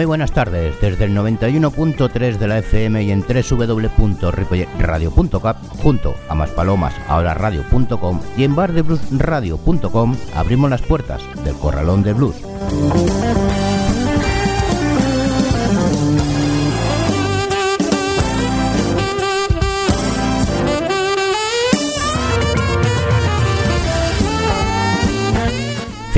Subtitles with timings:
[0.00, 4.16] Muy buenas tardes, desde el 91.3 de la FM y en www.radio.cap
[5.82, 12.36] junto a Maspalomas, ahora radio.com y en bardebluesradio.com abrimos las puertas del Corralón de Blues.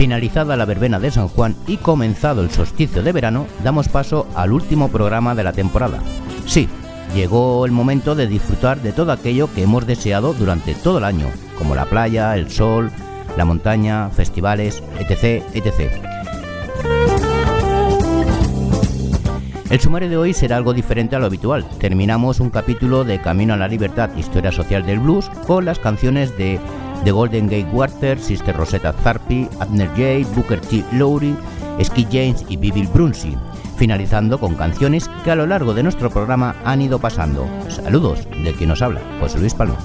[0.03, 4.53] Finalizada la verbena de San Juan y comenzado el solsticio de verano, damos paso al
[4.53, 6.01] último programa de la temporada.
[6.45, 6.69] Sí,
[7.15, 11.29] llegó el momento de disfrutar de todo aquello que hemos deseado durante todo el año,
[11.57, 12.91] como la playa, el sol,
[13.37, 15.45] la montaña, festivales, etc.
[15.55, 15.93] etc.
[19.71, 21.65] El sumario de hoy será algo diferente a lo habitual.
[21.79, 26.37] Terminamos un capítulo de Camino a la Libertad, Historia Social del Blues, con las canciones
[26.37, 26.59] de
[27.05, 30.85] The Golden Gate Water, Sister Rosetta Tharpe, Abner Jay, Booker T.
[30.93, 31.37] Lowry,
[31.83, 33.37] Ski James y Bill Brunsey,
[33.77, 37.49] finalizando con canciones que a lo largo de nuestro programa han ido pasando.
[37.69, 39.77] Saludos de quien nos habla, José Luis Palma.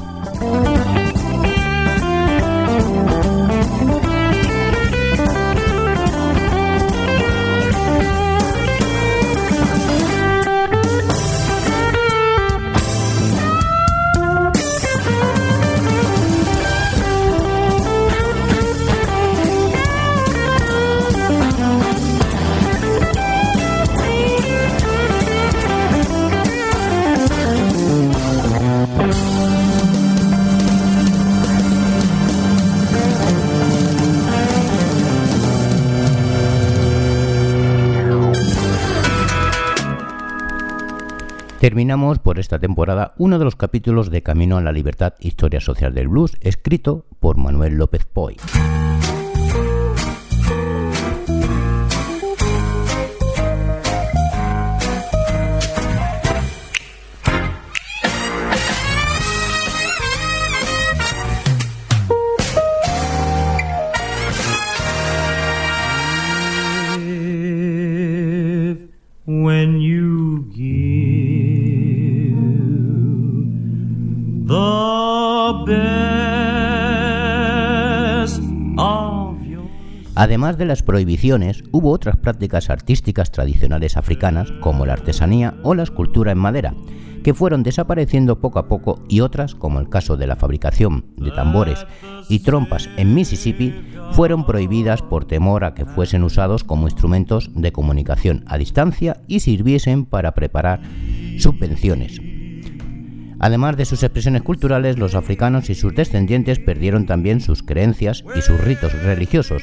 [41.67, 45.93] Terminamos por esta temporada uno de los capítulos de Camino a la Libertad, Historia Social
[45.93, 48.37] del Blues, escrito por Manuel López Poy.
[80.19, 85.83] Además de las prohibiciones, hubo otras prácticas artísticas tradicionales africanas, como la artesanía o la
[85.83, 86.73] escultura en madera,
[87.23, 91.29] que fueron desapareciendo poco a poco y otras, como el caso de la fabricación de
[91.29, 91.85] tambores
[92.29, 93.75] y trompas en Mississippi,
[94.09, 99.41] fueron prohibidas por temor a que fuesen usados como instrumentos de comunicación a distancia y
[99.41, 100.81] sirviesen para preparar
[101.37, 102.19] subvenciones.
[103.37, 108.41] Además de sus expresiones culturales, los africanos y sus descendientes perdieron también sus creencias y
[108.41, 109.61] sus ritos religiosos,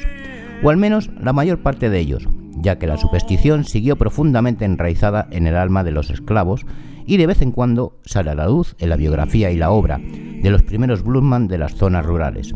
[0.63, 2.27] o al menos la mayor parte de ellos,
[2.57, 6.65] ya que la superstición siguió profundamente enraizada en el alma de los esclavos
[7.05, 9.99] y de vez en cuando sale a la luz en la biografía y la obra
[9.99, 12.53] de los primeros bluesman de las zonas rurales.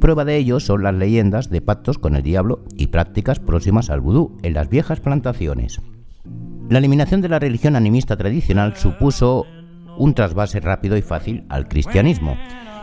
[0.00, 4.00] Prueba de ello son las leyendas de pactos con el diablo y prácticas próximas al
[4.00, 5.80] vudú en las viejas plantaciones.
[6.68, 9.46] La eliminación de la religión animista tradicional supuso
[9.96, 12.36] un trasvase rápido y fácil al cristianismo,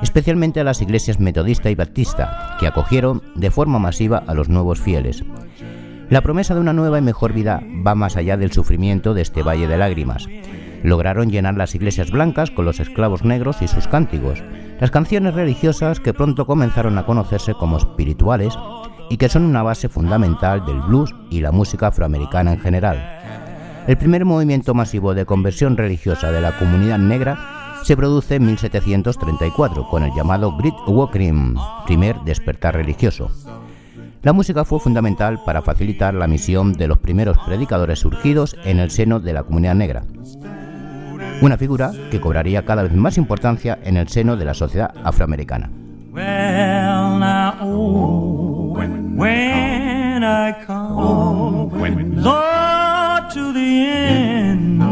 [0.03, 4.81] especialmente a las iglesias metodista y baptista, que acogieron de forma masiva a los nuevos
[4.81, 5.23] fieles.
[6.09, 9.43] La promesa de una nueva y mejor vida va más allá del sufrimiento de este
[9.43, 10.27] valle de lágrimas.
[10.83, 14.43] Lograron llenar las iglesias blancas con los esclavos negros y sus cánticos,
[14.81, 18.53] las canciones religiosas que pronto comenzaron a conocerse como espirituales
[19.09, 23.21] y que son una base fundamental del blues y la música afroamericana en general.
[23.87, 27.52] El primer movimiento masivo de conversión religiosa de la comunidad negra
[27.83, 31.55] se produce en 1734 con el llamado Great Awakening,
[31.85, 33.29] primer despertar religioso.
[34.21, 38.89] La música fue fundamental para facilitar la misión de los primeros predicadores surgidos en el
[38.89, 40.03] seno de la comunidad negra.
[41.41, 45.69] Una figura que cobraría cada vez más importancia en el seno de la sociedad afroamericana.
[53.75, 54.82] end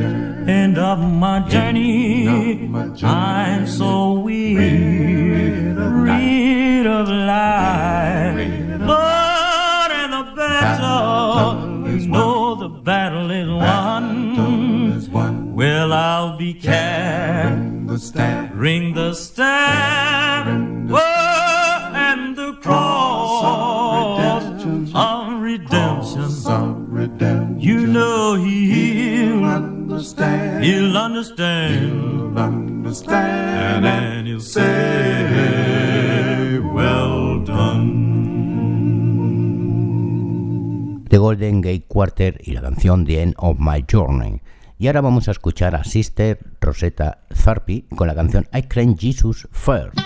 [0.00, 2.68] of my journey.
[3.02, 8.36] I'm so weary, rid of life.
[8.80, 13.48] Lord, in the battle, you know the battle is
[15.08, 15.54] won.
[15.54, 20.46] Well, I'll be carrying the staff, ring the staff,
[20.90, 24.44] oh, and the cross
[24.94, 26.30] of redemption.
[27.60, 30.64] You know he'll understand.
[30.64, 31.74] He'll understand.
[31.74, 33.86] He'll understand.
[33.86, 35.28] And he'll say,
[36.58, 38.14] well done.
[41.08, 44.40] The Golden Gate Quarter y la canción The End of My Journey.
[44.78, 49.46] Y ahora vamos a escuchar a Sister Rosetta Tharpe con la canción I Claim Jesus
[49.52, 49.96] First.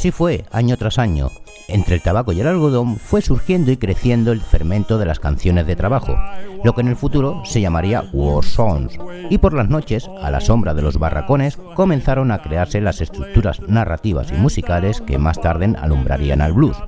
[0.00, 1.28] Así fue, año tras año.
[1.68, 5.66] Entre el tabaco y el algodón fue surgiendo y creciendo el fermento de las canciones
[5.66, 6.16] de trabajo,
[6.64, 8.98] lo que en el futuro se llamaría war songs,
[9.28, 13.60] y por las noches, a la sombra de los barracones, comenzaron a crearse las estructuras
[13.68, 16.78] narrativas y musicales que más tarde alumbrarían al blues.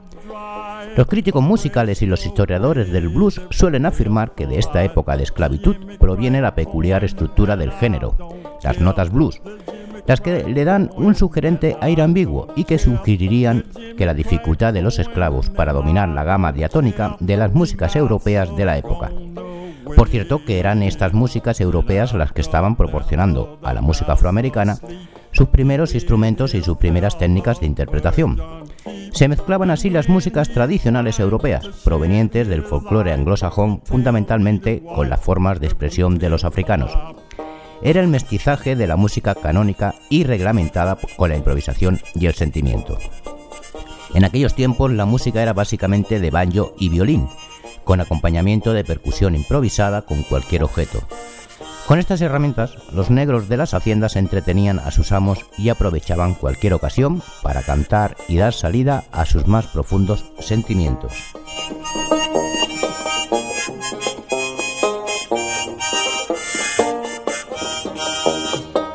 [0.97, 5.25] Los críticos musicales y los historiadores del blues suelen afirmar que de esta época de
[5.25, 8.17] esclavitud proviene la peculiar estructura del género,
[8.63, 9.43] las notas blues,
[10.07, 13.65] las que le dan un sugerente aire ambiguo y que sugerirían
[13.97, 18.55] que la dificultad de los esclavos para dominar la gama diatónica de las músicas europeas
[18.57, 19.11] de la época.
[19.97, 24.79] Por cierto que eran estas músicas europeas las que estaban proporcionando a la música afroamericana
[25.33, 28.39] sus primeros instrumentos y sus primeras técnicas de interpretación.
[29.13, 35.61] Se mezclaban así las músicas tradicionales europeas, provenientes del folclore anglosajón fundamentalmente con las formas
[35.61, 36.91] de expresión de los africanos
[37.83, 42.99] era el mestizaje de la música canónica y reglamentada con la improvisación y el sentimiento.
[44.15, 47.29] En aquellos tiempos la música era básicamente de banjo y violín,
[47.85, 51.01] con acompañamiento de percusión improvisada con cualquier objeto.
[51.87, 56.75] Con estas herramientas, los negros de las haciendas entretenían a sus amos y aprovechaban cualquier
[56.75, 61.13] ocasión para cantar y dar salida a sus más profundos sentimientos.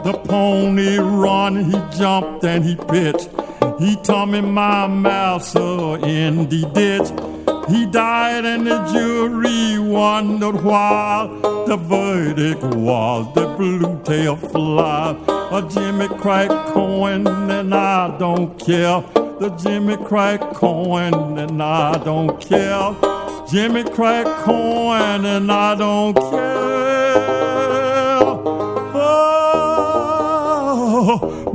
[0.07, 3.27] The pony run, he jumped and he bit.
[3.77, 7.09] He me my master in the ditch.
[7.69, 11.27] He died and the jury wondered why
[11.67, 15.11] the verdict was the blue tail fly.
[15.51, 19.03] A Jimmy Crack coin and I don't care.
[19.41, 22.95] The Jimmy Crack coin and I don't care.
[23.51, 27.56] Jimmy Crack coin and I don't care.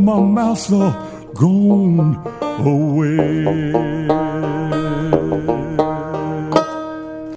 [0.02, 0.92] My master
[1.34, 2.18] gone
[2.58, 3.42] away.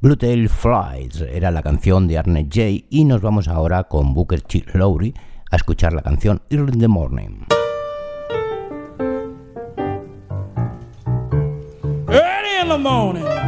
[0.01, 4.41] Blue Tail Flies era la canción de Arnett J y nos vamos ahora con Booker
[4.41, 4.65] T.
[4.73, 5.13] Lowry
[5.51, 7.45] a escuchar la canción Early in the Morning.
[12.07, 13.44] Early in the morning.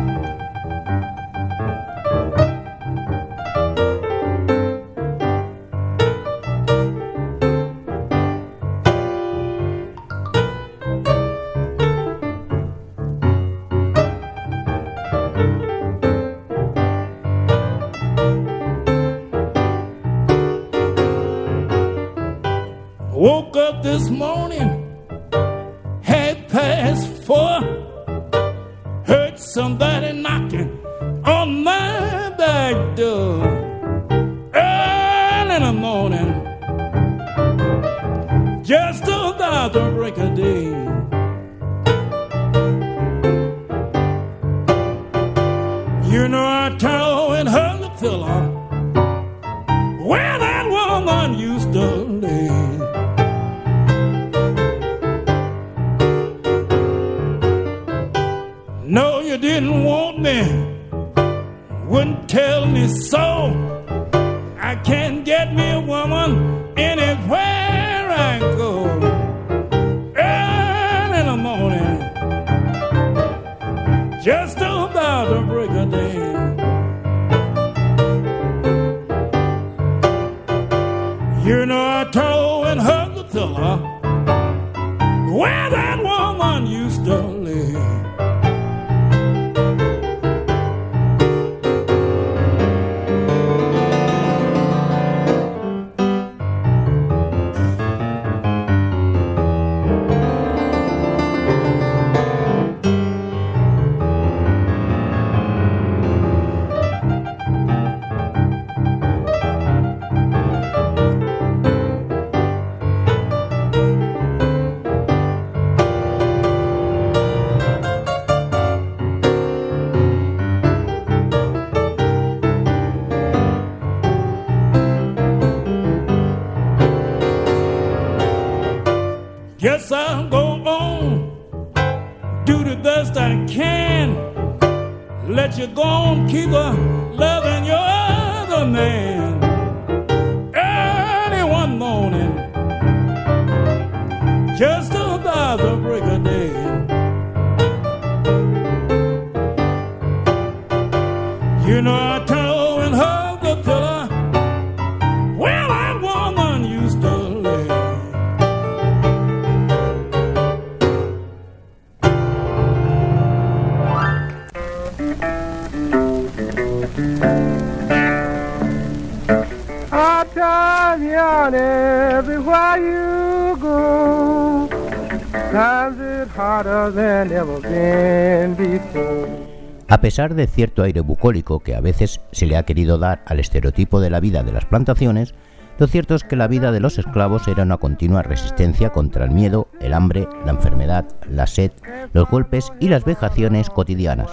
[179.97, 183.39] A pesar de cierto aire bucólico que a veces se le ha querido dar al
[183.39, 185.33] estereotipo de la vida de las plantaciones,
[185.79, 189.31] lo cierto es que la vida de los esclavos era una continua resistencia contra el
[189.31, 191.71] miedo, el hambre, la enfermedad, la sed,
[192.13, 194.29] los golpes y las vejaciones cotidianas.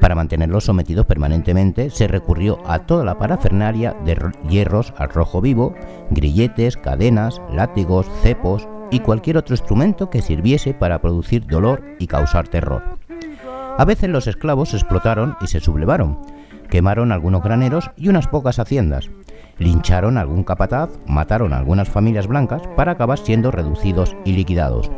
[0.00, 4.16] Para mantenerlos sometidos permanentemente se recurrió a toda la parafernalia de
[4.48, 5.74] hierros al rojo vivo,
[6.08, 12.48] grilletes, cadenas, látigos, cepos y cualquier otro instrumento que sirviese para producir dolor y causar
[12.48, 12.96] terror.
[13.78, 16.18] A veces los esclavos explotaron y se sublevaron,
[16.70, 19.10] quemaron algunos graneros y unas pocas haciendas,
[19.58, 24.90] lincharon algún capataz, mataron algunas familias blancas para acabar siendo reducidos y liquidados.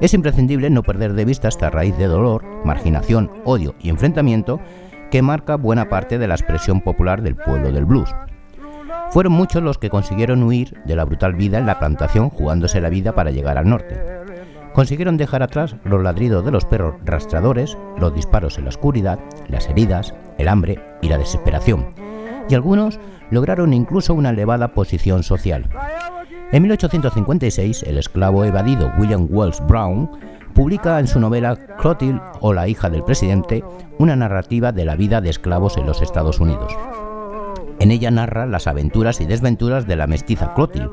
[0.00, 4.60] Es imprescindible no perder de vista esta raíz de dolor, marginación, odio y enfrentamiento
[5.10, 8.14] que marca buena parte de la expresión popular del pueblo del blues.
[9.10, 12.88] Fueron muchos los que consiguieron huir de la brutal vida en la plantación jugándose la
[12.88, 14.25] vida para llegar al norte.
[14.76, 19.18] Consiguieron dejar atrás los ladridos de los perros rastradores, los disparos en la oscuridad,
[19.48, 21.94] las heridas, el hambre y la desesperación.
[22.50, 25.70] Y algunos lograron incluso una elevada posición social.
[26.52, 30.10] En 1856, el esclavo evadido William Wells Brown
[30.52, 33.64] publica en su novela Clotilde o la hija del presidente
[33.96, 36.76] una narrativa de la vida de esclavos en los Estados Unidos.
[37.78, 40.90] En ella narra las aventuras y desventuras de la mestiza Clotilde.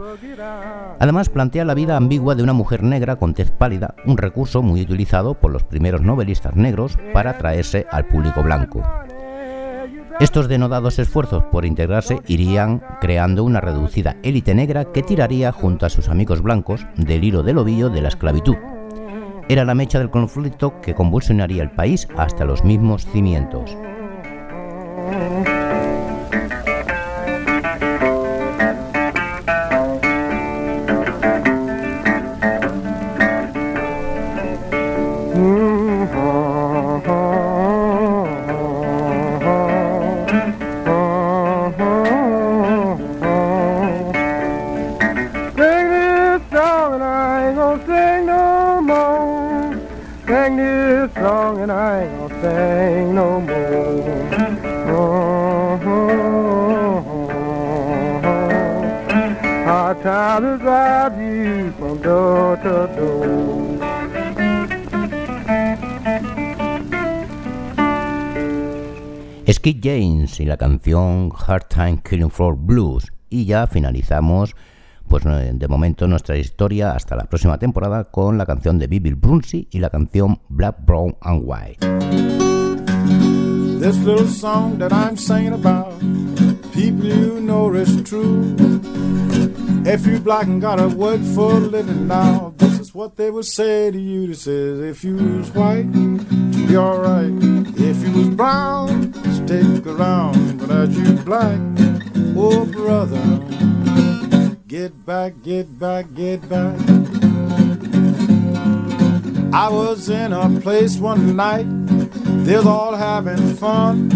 [1.04, 4.84] Además plantea la vida ambigua de una mujer negra con tez pálida, un recurso muy
[4.84, 8.82] utilizado por los primeros novelistas negros para atraerse al público blanco.
[10.22, 15.90] Estos denodados esfuerzos por integrarse irían creando una reducida élite negra que tiraría junto a
[15.90, 18.56] sus amigos blancos del hilo del ovillo de la esclavitud.
[19.50, 23.76] era la mecha del conflicto que convulsionaría el país hasta los mismos cimientos.
[69.52, 73.12] Skid James y la canción Hard Time Killing Floor Blues.
[73.30, 74.56] Y ya finalizamos,
[75.14, 75.26] pues
[75.60, 79.78] de momento, nuestra historia hasta la próxima temporada con la canción de Bill Brunsey y
[79.78, 81.86] la canción Black, Brown and White.
[83.80, 86.00] This little song that I'm singing about,
[86.74, 88.56] people you know is true.
[89.86, 93.30] If you black and got a work for a living now, this is what they
[93.30, 94.26] would say to you.
[94.26, 97.32] This is if you was white, you'd alright.
[97.78, 99.14] If you was brown,
[99.46, 101.60] stick around, but as you black,
[102.36, 103.22] oh brother,
[104.74, 106.76] get back, get back, get back.
[109.54, 111.68] I was in a place one night,
[112.44, 114.10] they was all having fun.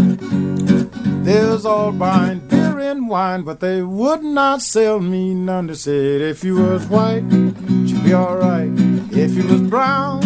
[1.23, 5.67] They was all buying beer and wine, but they would not sell me none.
[5.67, 8.71] They said if you was white, you'd be alright.
[9.11, 10.23] If you was brown,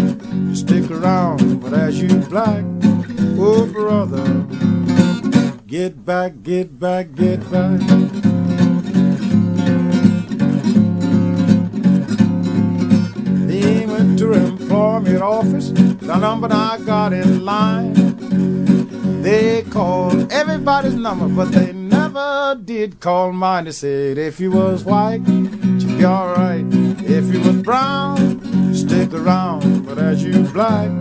[0.47, 2.63] you stick around, but as you black,
[3.37, 4.27] oh brother,
[5.67, 8.30] Get back, get back, get back.
[14.21, 17.93] To employment office, the number I got in line.
[19.23, 23.65] They called everybody's number, but they never did call mine.
[23.65, 26.65] They said if you was white, you'd be alright.
[26.69, 29.87] If you was brown, stick around.
[29.87, 30.91] But as you black,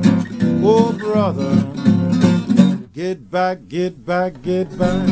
[0.64, 1.52] oh brother,
[2.94, 5.09] Get back, get back, get back.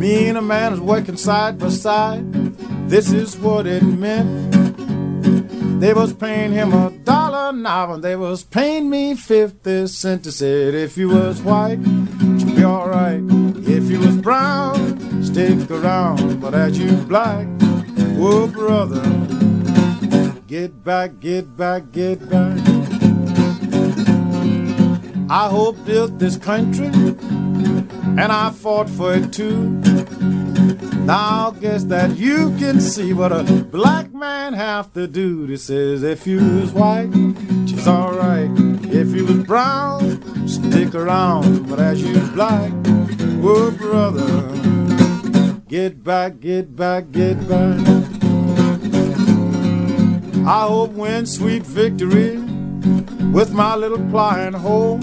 [0.00, 2.32] Me and a man was working side by side.
[2.88, 4.55] This is what it meant.
[5.80, 10.24] They was paying him a dollar an hour, and they was paying me fifty cents.
[10.24, 13.20] They said if you was white, you'd be alright.
[13.68, 16.40] If you was brown, stick around.
[16.40, 17.46] But as you black,
[18.18, 19.02] oh brother,
[20.46, 22.58] get back, get back, get back.
[25.28, 29.82] I hope built this country, and I fought for it too.
[31.06, 35.46] Now guess that you can see what a black man have to do.
[35.46, 37.12] This is if you was white,
[37.68, 38.50] she's alright.
[38.90, 41.68] If you was brown, stick around.
[41.68, 42.72] But as you black,
[43.40, 44.26] oh brother,
[45.68, 47.78] get back, get back, get back.
[50.44, 52.45] I hope when sweet victory
[53.32, 54.98] with my little plying hoe.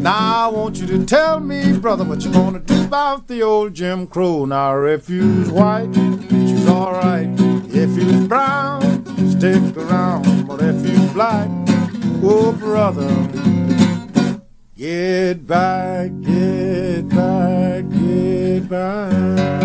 [0.00, 3.74] Now I want you to tell me, brother, what you're gonna do about the old
[3.74, 4.46] Jim Crow.
[4.46, 5.94] Now if you's white,
[6.30, 7.28] she's alright.
[7.68, 10.46] If you's brown, stick around.
[10.46, 11.48] But if you black,
[12.22, 13.08] oh brother,
[14.76, 19.60] get back, get back, get back.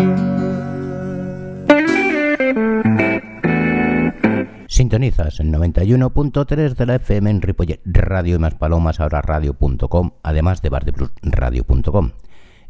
[4.76, 10.60] Sintonizas en 91.3 de la FM en Ripollet Radio y más palomas ahora radio.com, además
[10.60, 10.68] de
[11.22, 12.10] radio.com.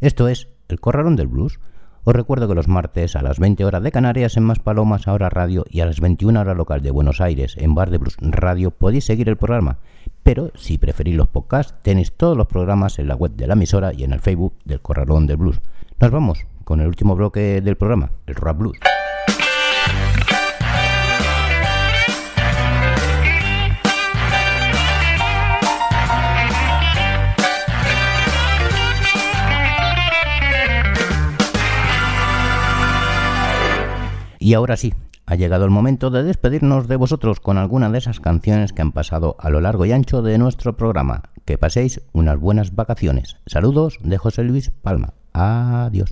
[0.00, 1.58] Esto es El Corralón del Blues.
[2.04, 5.30] Os recuerdo que los martes a las 20 horas de Canarias en Más Palomas Ahora
[5.30, 8.70] Radio y a las 21 horas local de Buenos Aires en Bar de Blues Radio
[8.70, 9.78] podéis seguir el programa.
[10.22, 13.92] Pero si preferís los podcasts, tenéis todos los programas en la web de la emisora
[13.92, 15.60] y en el Facebook del Corralón del Blues.
[15.98, 18.78] Nos vamos con el último bloque del programa, el Rap Blues.
[34.46, 34.94] Y ahora sí,
[35.26, 38.92] ha llegado el momento de despedirnos de vosotros con alguna de esas canciones que han
[38.92, 41.24] pasado a lo largo y ancho de nuestro programa.
[41.44, 43.38] Que paséis unas buenas vacaciones.
[43.46, 45.14] Saludos de José Luis Palma.
[45.32, 46.10] Adiós.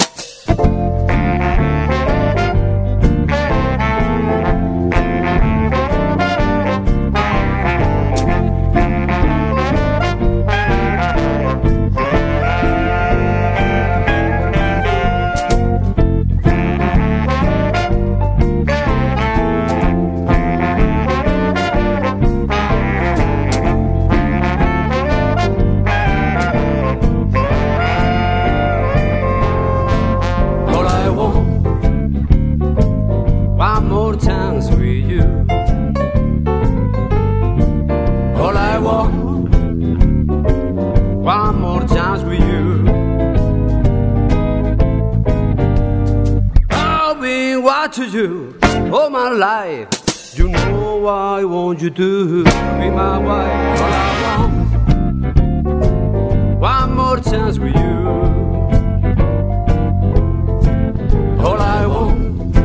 [51.84, 52.44] you do?
[52.44, 52.50] Be
[52.88, 54.56] my wife, all I want.
[56.58, 58.08] One more chance with you.
[61.44, 62.56] All I want.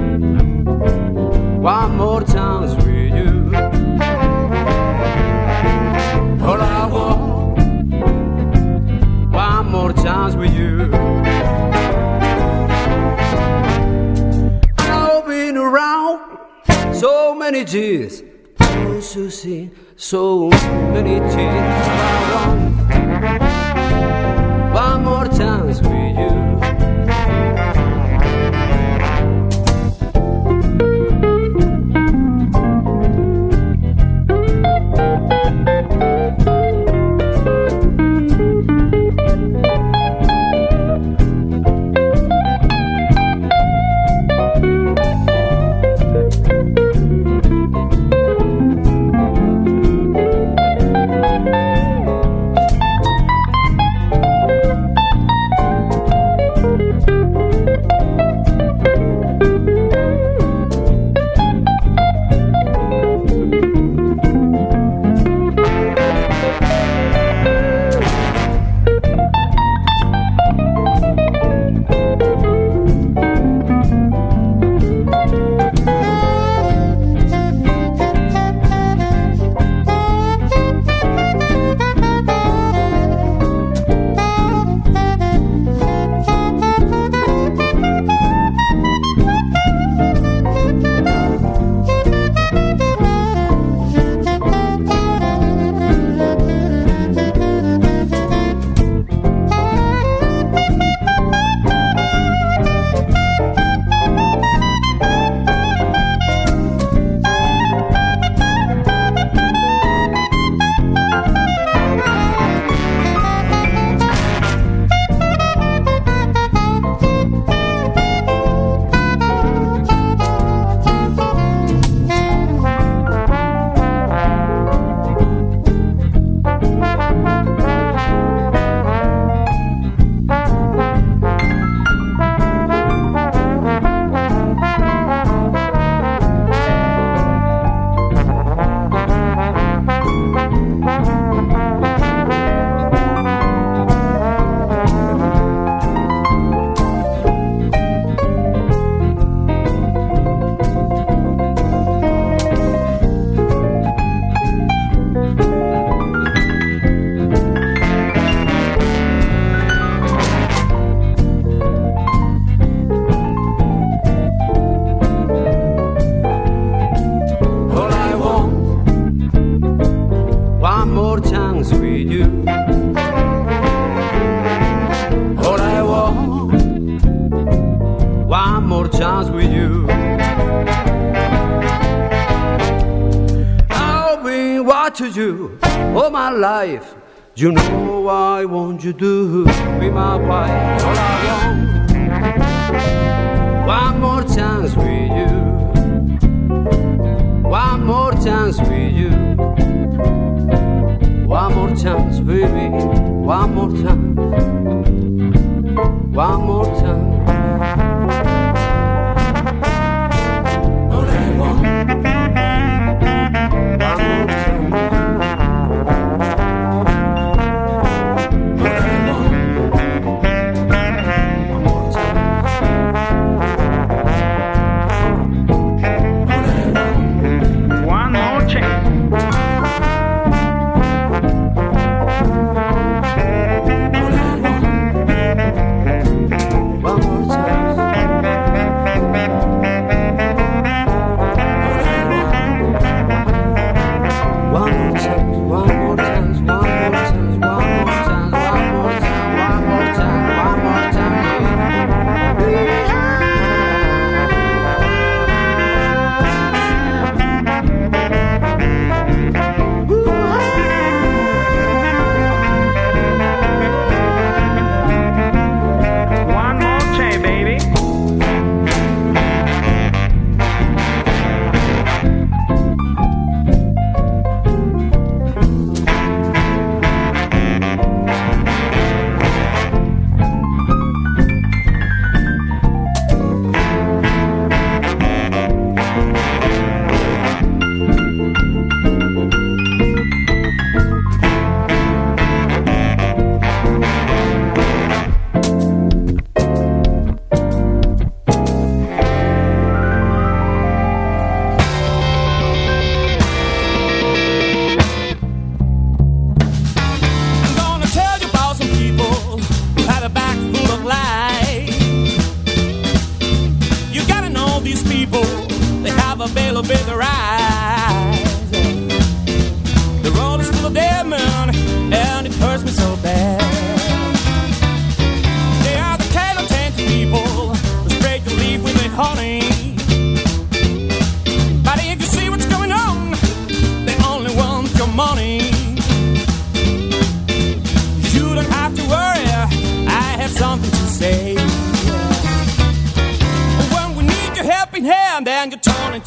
[1.60, 3.52] One more chance with you.
[6.48, 7.58] All I want.
[9.34, 10.94] One more chance with you.
[14.78, 16.38] I've been around
[16.96, 18.29] so many years.
[19.02, 22.69] Susie, so many things I want.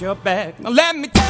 [0.02, 0.56] your back.
[0.58, 1.21] Let me.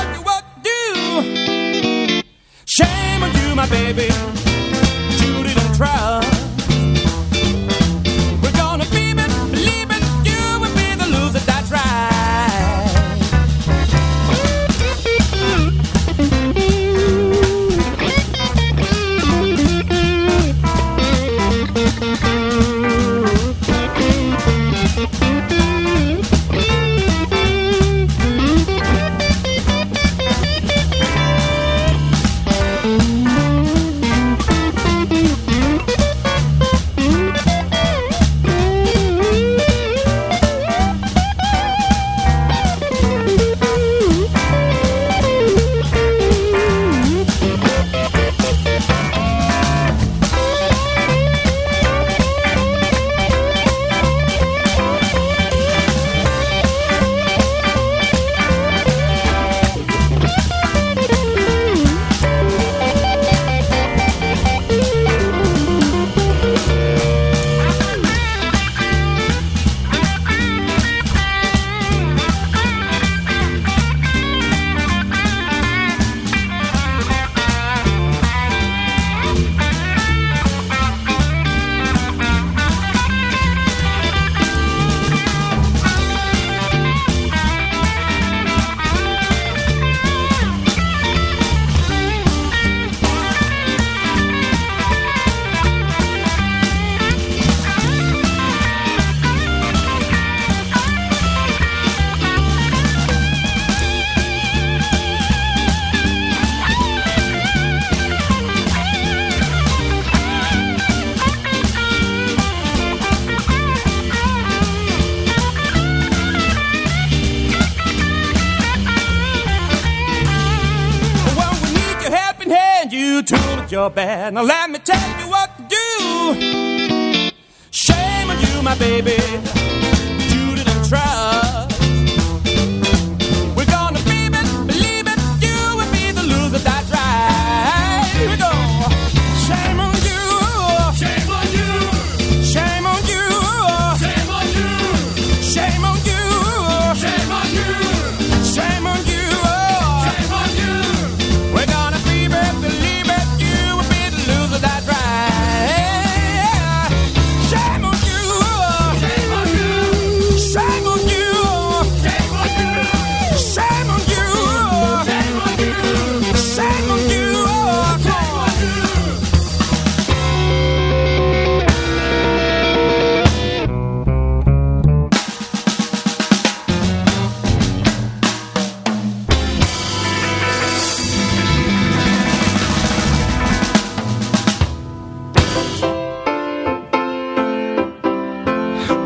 [123.82, 124.42] your banner.
[124.42, 124.70] Let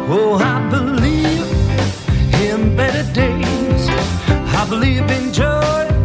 [0.09, 1.43] Oh, I believe
[2.49, 3.89] in better days.
[4.55, 5.96] I believe in joy.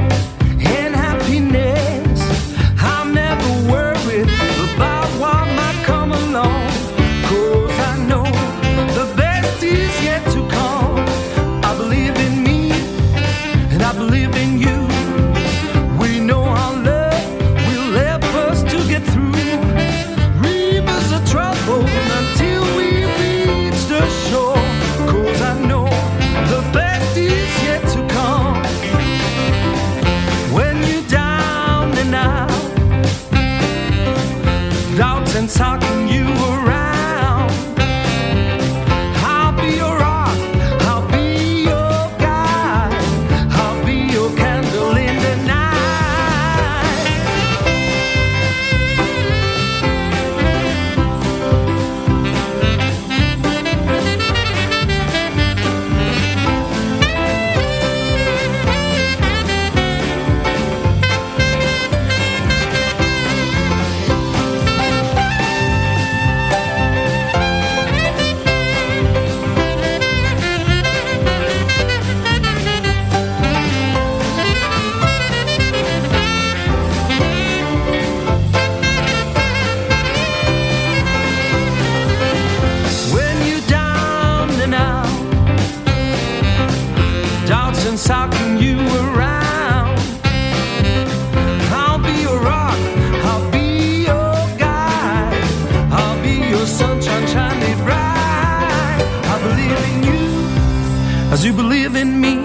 [101.32, 102.36] as you believe in me.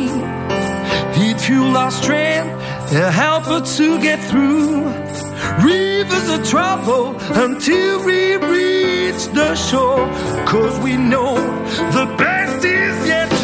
[1.18, 2.52] He'd fuel our strength,
[2.90, 4.84] he'll help us to get through
[5.62, 10.06] rivers of trouble until we reach the shore.
[10.46, 11.34] Cause we know
[11.98, 13.35] the best is yet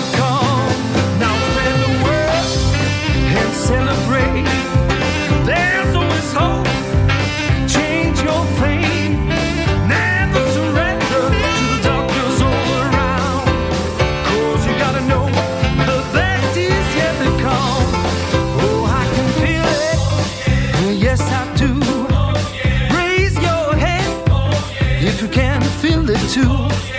[26.33, 26.92] too.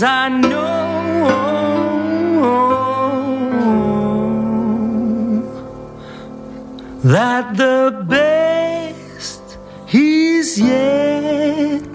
[0.00, 0.70] cause I know
[7.02, 11.89] that the best he's yet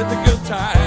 [0.00, 0.79] It's the good times.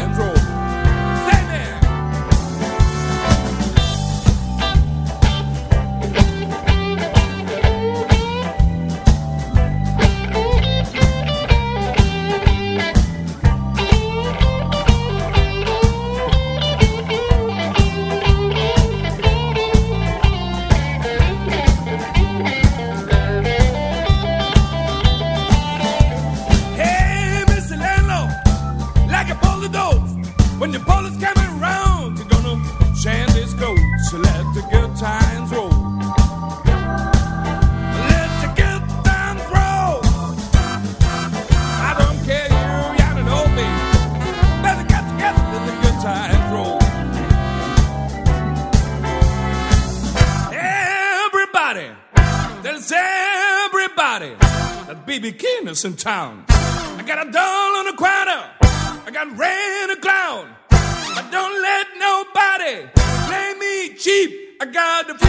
[55.86, 56.46] in town.
[56.50, 58.42] I got a doll on the quarter.
[59.06, 60.48] I got red in a clown.
[60.72, 62.90] I don't let nobody
[63.28, 64.62] play me cheap.
[64.62, 65.23] I got the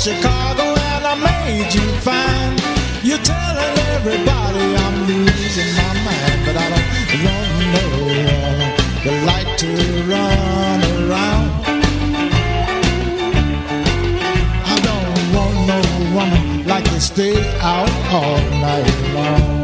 [0.00, 2.56] Chicago and I made you fine.
[3.02, 6.88] You're telling everybody I'm losing my mind, but I don't
[7.26, 8.72] want no one
[9.04, 9.68] that like to
[10.08, 11.50] run around.
[14.64, 15.80] I don't want no
[16.16, 19.59] woman like to stay out all night long.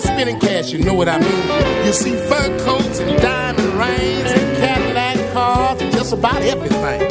[0.00, 1.86] still spending cash, you know what I mean.
[1.86, 7.05] You see fur coats and diamond rings and Cadillac cars and just about everything.